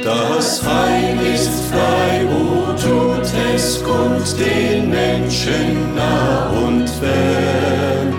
[0.00, 8.14] Das Heil ist frei, o tut es kund den Menschen nah und fern.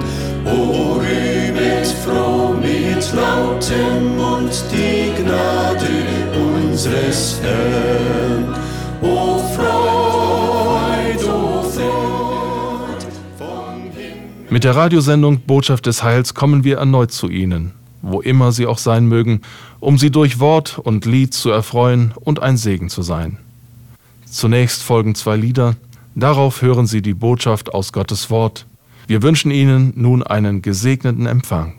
[0.45, 5.89] O rühmet froh mit lautem Mund die Gnade
[6.35, 8.53] unseres Herrn.
[9.01, 14.51] O Freud, o Freud vom Himmel.
[14.51, 18.77] Mit der Radiosendung Botschaft des Heils kommen wir erneut zu Ihnen wo immer sie auch
[18.77, 19.41] sein mögen,
[19.79, 23.37] um sie durch Wort und Lied zu erfreuen und ein Segen zu sein.
[24.25, 25.75] Zunächst folgen zwei Lieder,
[26.13, 28.65] darauf hören Sie die Botschaft aus Gottes Wort.
[29.07, 31.73] Wir wünschen Ihnen nun einen gesegneten Empfang.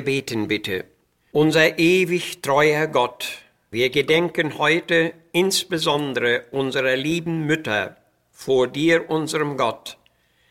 [0.00, 0.86] Wir beten bitte.
[1.30, 7.98] Unser ewig treuer Gott, wir gedenken heute insbesondere unserer lieben Mütter
[8.32, 9.98] vor dir, unserem Gott.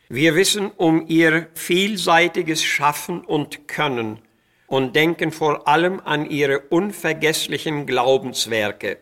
[0.08, 4.20] Wir wissen um ihr vielseitiges Schaffen und Können
[4.68, 9.00] und denken vor allem an ihre unvergesslichen Glaubenswerke.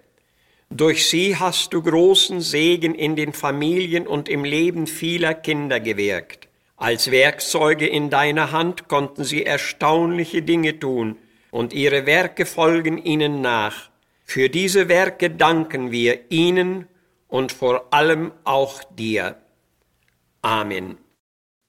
[0.70, 6.47] Durch sie hast du großen Segen in den Familien und im Leben vieler Kinder gewirkt.
[6.78, 11.18] Als Werkzeuge in deiner Hand konnten sie erstaunliche Dinge tun,
[11.50, 13.90] und ihre Werke folgen ihnen nach.
[14.24, 16.86] Für diese Werke danken wir ihnen
[17.28, 19.38] und vor allem auch dir.
[20.44, 21.00] Amen.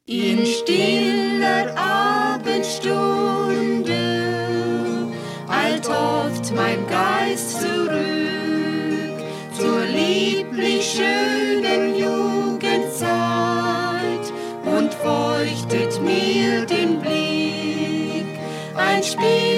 [0.05, 3.95] In stiller Abendstunde
[5.49, 9.23] eilt oft mein Geist zurück
[9.59, 11.97] zur lieblich schönen
[15.09, 18.27] feuchtet mir den Blick.
[18.77, 19.58] Ein spielte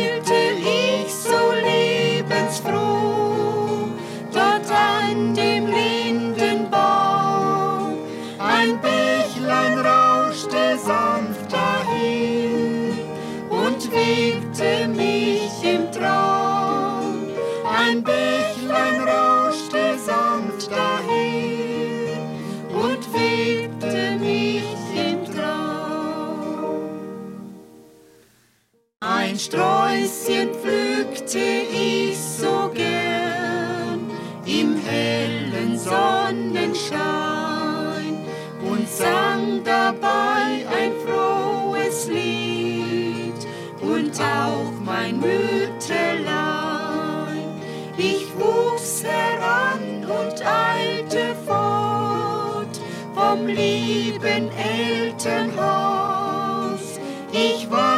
[29.50, 34.08] Sträußchen pflückte ich so gern
[34.46, 37.00] im hellen Sonnenschein
[38.62, 43.34] und sang dabei ein frohes Lied
[43.80, 47.60] und auch mein Mütterlein.
[47.96, 52.80] Ich wuchs heran und eilte fort
[53.16, 57.00] vom lieben Elternhaus.
[57.32, 57.89] Ich wanderte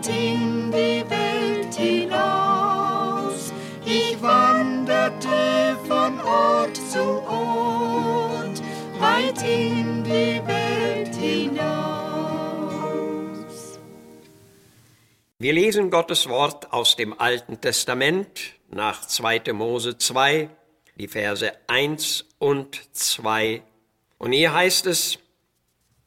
[0.00, 3.52] weit in die Welt hinaus.
[3.84, 8.62] Ich wanderte von Ort zu Ort,
[8.98, 11.60] weit in die Welt hinaus.
[15.38, 19.52] Wir lesen Gottes Wort aus dem Alten Testament nach 2.
[19.52, 20.48] Mose 2,
[20.96, 23.62] die Verse 1 und 2.
[24.18, 25.18] Und hier heißt es,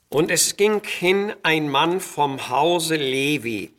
[0.10, 3.74] und es ging hin ein Mann vom Hause Levi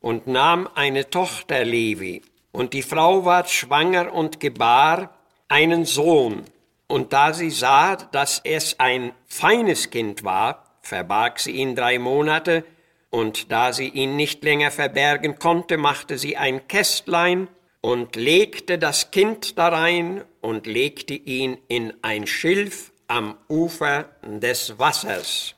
[0.00, 2.22] und nahm eine Tochter Levi.
[2.52, 5.14] Und die Frau ward schwanger und gebar
[5.48, 6.44] einen Sohn.
[6.86, 12.64] Und da sie sah, dass es ein feines Kind war, verbarg sie ihn drei Monate,
[13.10, 17.48] und da sie ihn nicht länger verbergen konnte, machte sie ein Kästlein
[17.80, 25.56] und legte das Kind darein und legte ihn in ein Schilf am Ufer des Wassers.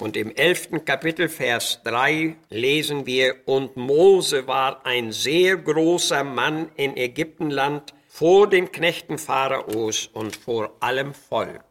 [0.00, 6.70] Und im elften Kapitel, Vers 3 lesen wir, und Mose war ein sehr großer Mann
[6.74, 11.62] in Ägyptenland vor den Knechten Pharaos und vor allem Volk.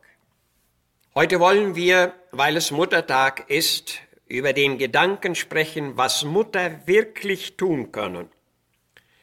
[1.15, 3.95] Heute wollen wir, weil es Muttertag ist,
[4.27, 8.29] über den Gedanken sprechen, was Mutter wirklich tun können.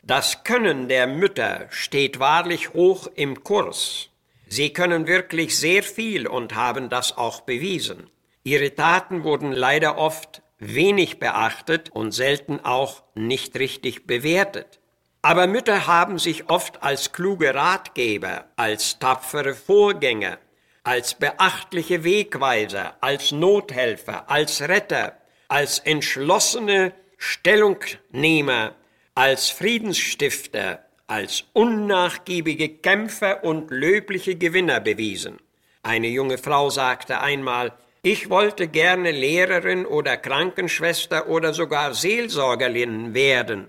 [0.02, 4.10] Das Können der Mütter steht wahrlich hoch im Kurs.
[4.48, 8.10] Sie können wirklich sehr viel und haben das auch bewiesen.
[8.46, 14.78] Ihre Taten wurden leider oft wenig beachtet und selten auch nicht richtig bewertet.
[15.20, 20.38] Aber Mütter haben sich oft als kluge Ratgeber, als tapfere Vorgänger,
[20.84, 25.16] als beachtliche Wegweiser, als Nothelfer, als Retter,
[25.48, 28.76] als entschlossene Stellungnehmer,
[29.16, 35.38] als Friedensstifter, als unnachgiebige Kämpfer und löbliche Gewinner bewiesen.
[35.82, 37.72] Eine junge Frau sagte einmal,
[38.06, 43.68] ich wollte gerne Lehrerin oder Krankenschwester oder sogar Seelsorgerin werden.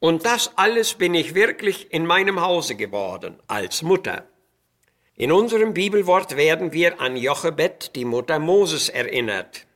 [0.00, 4.24] Und das alles bin ich wirklich in meinem Hause geworden, als Mutter.
[5.14, 9.68] In unserem Bibelwort werden wir an Jochebed, die Mutter Moses, erinnert.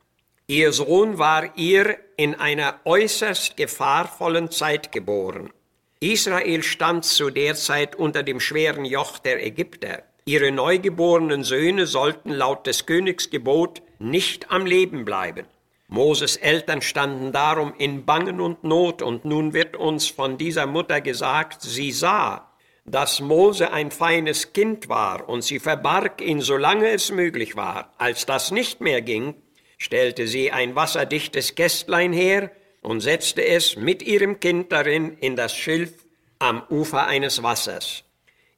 [0.45, 5.53] Ihr Sohn war ihr in einer äußerst gefahrvollen Zeit geboren.
[6.01, 10.03] Israel stand zu der Zeit unter dem schweren Joch der Ägypter.
[10.25, 15.45] Ihre neugeborenen Söhne sollten laut des Königs Gebot nicht am Leben bleiben.
[15.87, 21.01] Moses Eltern standen darum in Bangen und Not, und nun wird uns von dieser Mutter
[21.01, 22.51] gesagt, sie sah,
[22.85, 27.93] dass Mose ein feines Kind war, und sie verbarg ihn, solange es möglich war.
[27.97, 29.35] Als das nicht mehr ging,
[29.77, 32.51] stellte sie ein wasserdichtes Kästlein her,
[32.81, 35.93] und setzte es mit ihrem Kind darin in das Schilf
[36.39, 38.03] am Ufer eines Wassers.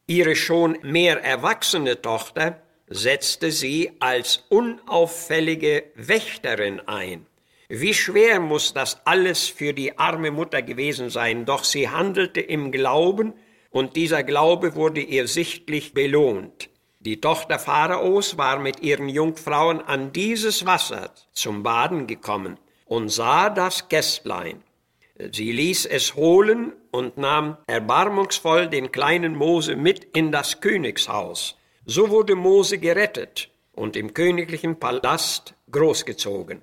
[0.07, 2.61] Ihre schon mehr erwachsene Tochter
[2.93, 7.25] setzte sie als unauffällige Wächterin ein.
[7.67, 12.71] Wie schwer muss das alles für die arme Mutter gewesen sein, doch sie handelte im
[12.71, 13.33] Glauben,
[13.71, 16.69] und dieser Glaube wurde ihr sichtlich belohnt.
[16.99, 23.49] Die Tochter Pharaos war mit ihren Jungfrauen an dieses Wasser zum Baden gekommen und sah
[23.49, 24.61] das Kästlein.
[25.31, 31.57] Sie ließ es holen und nahm erbarmungsvoll den kleinen Mose mit in das Königshaus.
[31.85, 36.61] So wurde Mose gerettet und im königlichen Palast großgezogen.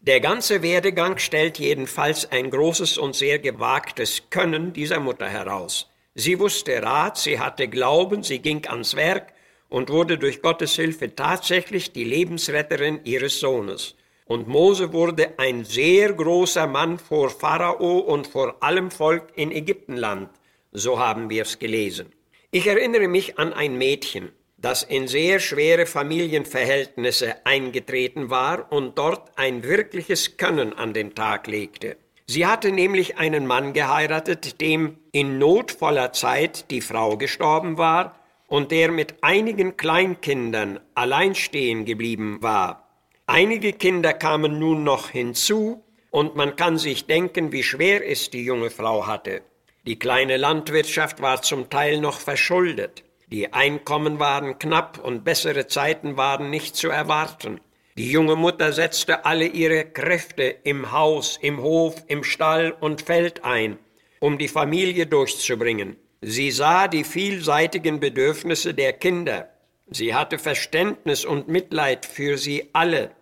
[0.00, 5.88] Der ganze Werdegang stellt jedenfalls ein großes und sehr gewagtes Können dieser Mutter heraus.
[6.14, 9.32] Sie wusste Rat, sie hatte Glauben, sie ging ans Werk
[9.70, 13.94] und wurde durch Gottes Hilfe tatsächlich die Lebensretterin ihres Sohnes.
[14.26, 20.28] Und Mose wurde ein sehr großer Mann vor Pharao und vor allem Volk in Ägyptenland.
[20.70, 22.12] So haben wir es gelesen.
[22.50, 29.30] Ich erinnere mich an ein Mädchen, das in sehr schwere Familienverhältnisse eingetreten war und dort
[29.36, 31.96] ein wirkliches Können an den Tag legte.
[32.26, 38.70] Sie hatte nämlich einen Mann geheiratet, dem in notvoller Zeit die Frau gestorben war und
[38.70, 42.88] der mit einigen Kleinkindern allein stehen geblieben war.
[43.26, 48.44] Einige Kinder kamen nun noch hinzu, und man kann sich denken, wie schwer es die
[48.44, 49.42] junge Frau hatte.
[49.86, 53.04] Die kleine Landwirtschaft war zum Teil noch verschuldet.
[53.32, 57.60] Die Einkommen waren knapp und bessere Zeiten waren nicht zu erwarten.
[57.96, 63.44] Die junge Mutter setzte alle ihre Kräfte im Haus, im Hof, im Stall und Feld
[63.44, 63.78] ein,
[64.18, 65.96] um die Familie durchzubringen.
[66.20, 69.48] Sie sah die vielseitigen Bedürfnisse der Kinder.
[69.88, 73.12] Sie hatte Verständnis und Mitleid für sie alle.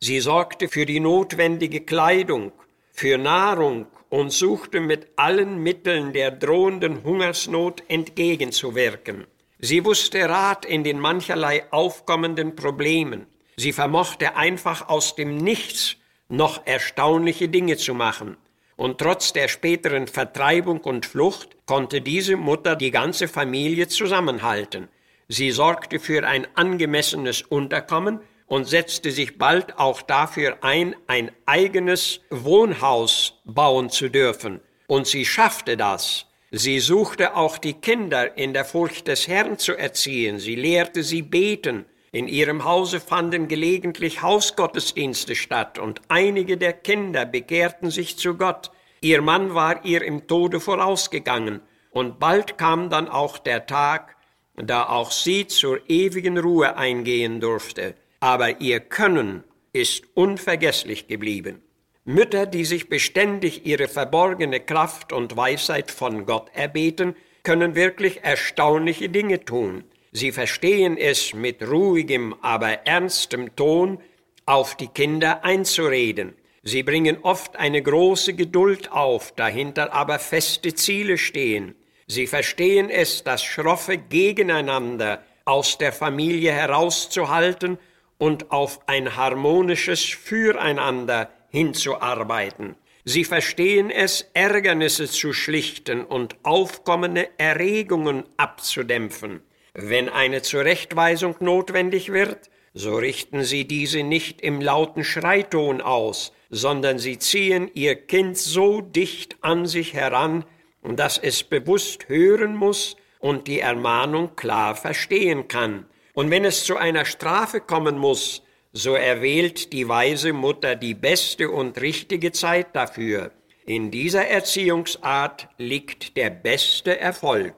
[0.00, 2.50] Sie sorgte für die notwendige Kleidung,
[2.90, 9.26] für Nahrung und suchte mit allen Mitteln der drohenden Hungersnot entgegenzuwirken.
[9.64, 13.26] Sie wusste Rat in den mancherlei aufkommenden Problemen.
[13.56, 15.96] Sie vermochte einfach aus dem Nichts
[16.28, 18.36] noch erstaunliche Dinge zu machen.
[18.76, 24.88] Und trotz der späteren Vertreibung und Flucht konnte diese Mutter die ganze Familie zusammenhalten.
[25.28, 32.20] Sie sorgte für ein angemessenes Unterkommen und setzte sich bald auch dafür ein, ein eigenes
[32.28, 34.60] Wohnhaus bauen zu dürfen.
[34.88, 36.26] Und sie schaffte das.
[36.56, 40.38] Sie suchte auch die Kinder in der Furcht des Herrn zu erziehen.
[40.38, 41.84] Sie lehrte sie beten.
[42.12, 48.70] In ihrem Hause fanden gelegentlich Hausgottesdienste statt und einige der Kinder bekehrten sich zu Gott.
[49.00, 54.16] Ihr Mann war ihr im Tode vorausgegangen und bald kam dann auch der Tag,
[54.54, 59.44] da auch sie zur ewigen Ruhe eingehen durfte aber ihr Können
[59.74, 61.60] ist unvergesslich geblieben.
[62.06, 69.08] Mütter, die sich beständig ihre verborgene Kraft und Weisheit von Gott erbeten, können wirklich erstaunliche
[69.08, 69.84] Dinge tun.
[70.12, 73.98] Sie verstehen es mit ruhigem, aber ernstem Ton
[74.46, 76.34] auf die Kinder einzureden.
[76.62, 81.74] Sie bringen oft eine große Geduld auf, dahinter aber feste Ziele stehen.
[82.06, 87.78] Sie verstehen es, das schroffe Gegeneinander aus der Familie herauszuhalten
[88.18, 92.74] und auf ein harmonisches Füreinander hinzuarbeiten.
[93.04, 99.40] Sie verstehen es, Ärgernisse zu schlichten und aufkommende Erregungen abzudämpfen.
[99.72, 106.98] Wenn eine Zurechtweisung notwendig wird, so richten sie diese nicht im lauten Schreiton aus, sondern
[106.98, 110.44] sie ziehen ihr Kind so dicht an sich heran,
[110.82, 116.76] dass es bewusst hören muss und die Ermahnung klar verstehen kann Und wenn es zu
[116.76, 118.42] einer Strafe kommen muss,
[118.76, 123.30] so erwählt die weise Mutter die beste und richtige Zeit dafür.
[123.64, 127.54] In dieser Erziehungsart liegt der beste Erfolg.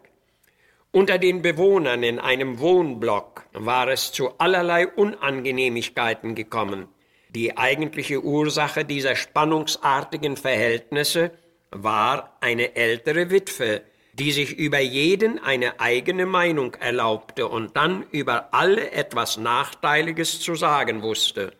[0.92, 6.87] Unter den Bewohnern in einem Wohnblock war es zu allerlei Unangenehmigkeiten gekommen.
[7.30, 11.32] Die eigentliche Ursache dieser spannungsartigen Verhältnisse
[11.70, 13.82] war eine ältere Witwe,
[14.18, 20.54] die sich über jeden eine eigene Meinung erlaubte und dann über alle etwas Nachteiliges zu
[20.54, 21.52] sagen wusste.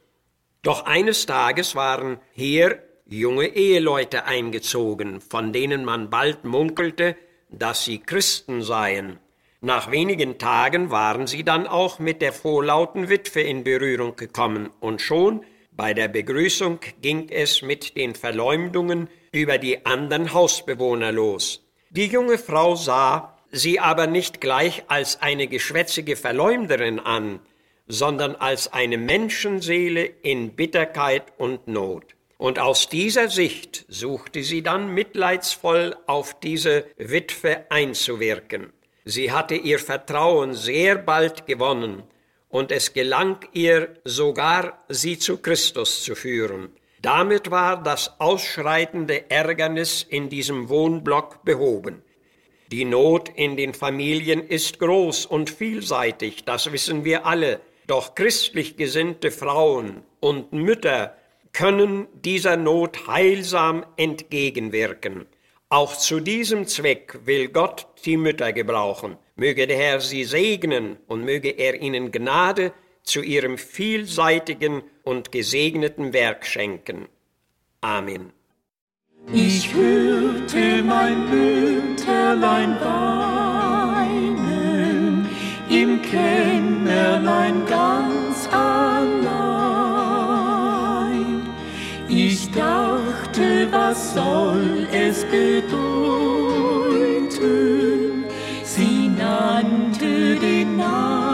[0.63, 7.15] Doch eines Tages waren hier junge Eheleute eingezogen, von denen man bald munkelte,
[7.51, 9.19] dass sie Christen seien.
[9.61, 15.03] Nach wenigen Tagen waren sie dann auch mit der vorlauten Witwe in Berührung gekommen, und
[15.03, 21.66] schon bei der Begrüßung ging es mit den Verleumdungen über die anderen Hausbewohner los.
[21.97, 27.41] Die junge Frau sah sie aber nicht gleich als eine geschwätzige Verleumderin an,
[27.89, 32.05] sondern als eine Menschenseele in Bitterkeit und Not.
[32.37, 38.75] Und aus dieser Sicht suchte sie dann mitleidsvoll auf diese Witwe einzuwirken.
[39.07, 42.03] Sie hatte ihr Vertrauen sehr bald gewonnen,
[42.51, 46.71] und es gelang ihr sogar, sie zu Christus zu führen.
[47.07, 52.03] Damit war das ausschreitende Ärgernis in diesem Wohnblock behoben.
[52.73, 58.77] Die Not in den Familien ist groß und vielseitig, das wissen wir alle, doch christlich
[58.77, 61.17] gesinnte Frauen und Mütter
[61.53, 65.27] können dieser Not heilsam entgegenwirken.
[65.69, 69.17] Auch zu diesem Zweck will Gott die Mütter gebrauchen.
[69.37, 72.73] Möge der Herr sie segnen und möge er ihnen Gnade
[73.07, 77.09] zu ihrem vielseitigen und gesegneten Werk schenken.
[77.81, 78.33] Amen.
[79.33, 84.37] Ich hörte mein Mütterlein weinen,
[85.71, 89.47] im Kämmerlein ganz allein.
[92.09, 95.77] Ich dachte, was soll es bedeuten?
[98.63, 101.26] Sie nannte den Namen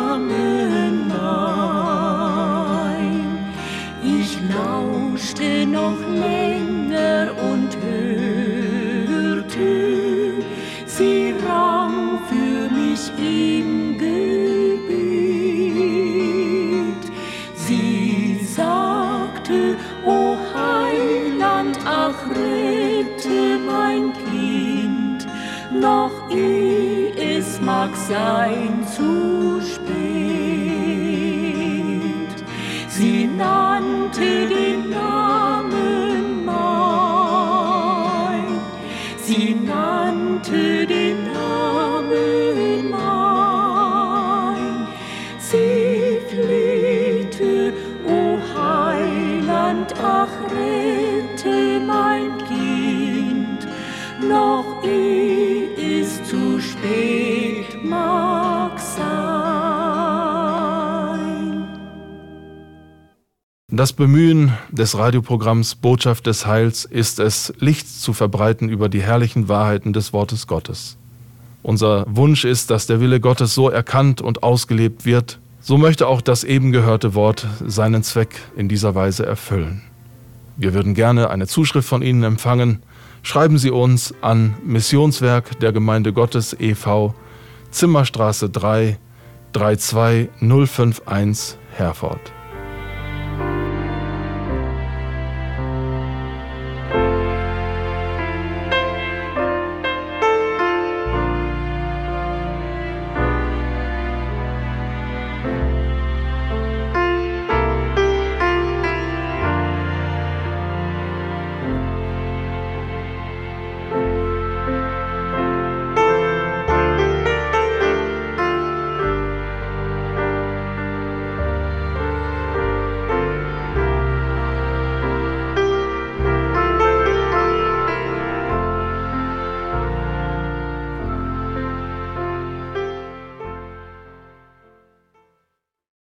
[28.43, 29.93] sein zu spät.
[32.89, 37.41] Sie nannte den Namen mein,
[39.25, 44.87] sie nannte den Namen mein,
[45.39, 47.73] sie flehte,
[48.07, 53.61] o Heiland, ach rette mein Kind,
[54.29, 55.69] noch eh
[55.99, 57.12] es zu spät
[63.75, 69.49] Das Bemühen des Radioprogramms Botschaft des Heils ist es, Licht zu verbreiten über die herrlichen
[69.49, 70.99] Wahrheiten des Wortes Gottes.
[71.63, 76.21] Unser Wunsch ist, dass der Wille Gottes so erkannt und ausgelebt wird, so möchte auch
[76.21, 79.81] das eben gehörte Wort seinen Zweck in dieser Weise erfüllen.
[80.59, 82.83] Wir würden gerne eine Zuschrift von Ihnen empfangen.
[83.23, 87.15] Schreiben Sie uns an Missionswerk der Gemeinde Gottes e.V.
[87.71, 88.99] Zimmerstraße 3
[89.55, 92.21] 32051 Herford.